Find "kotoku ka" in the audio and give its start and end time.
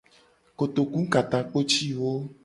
0.57-1.21